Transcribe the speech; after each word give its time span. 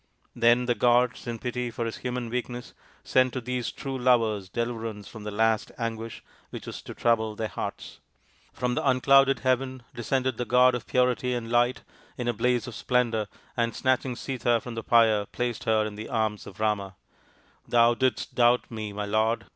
Then 0.35 0.65
the 0.65 0.73
gods, 0.73 1.27
in 1.27 1.37
pity 1.37 1.69
for 1.69 1.85
his 1.85 1.97
human 1.97 2.31
weakness, 2.31 2.73
sent 3.03 3.33
to 3.33 3.39
these 3.41 3.71
true 3.71 3.95
lovers 3.95 4.49
deliverance 4.49 5.07
from 5.07 5.25
the 5.25 5.29
last 5.29 5.71
anguish 5.77 6.23
which 6.49 6.65
was 6.65 6.81
to 6.81 6.95
trouble 6.95 7.35
their 7.35 7.47
hearts. 7.49 7.99
From 8.51 8.73
the 8.73 8.83
unclouded 8.83 9.41
heaven 9.41 9.83
descended 9.93 10.37
the 10.37 10.45
god 10.45 10.73
of 10.73 10.87
Purity 10.87 11.35
and 11.35 11.51
Light 11.51 11.83
in 12.17 12.27
a 12.27 12.33
blaze 12.33 12.65
of 12.65 12.73
splendour, 12.73 13.27
and 13.55 13.75
snatch 13.75 14.03
ing 14.03 14.15
Sita 14.15 14.59
from 14.59 14.73
the 14.73 14.81
pyre 14.81 15.27
placed 15.27 15.65
her 15.65 15.85
in 15.85 15.93
the 15.93 16.09
arms 16.09 16.47
of 16.47 16.59
Rama." 16.59 16.95
Thou 17.69 17.93
didst 17.93 18.33
doubt 18.33 18.71
me, 18.71 18.91
my 18.91 19.05
lord 19.05 19.45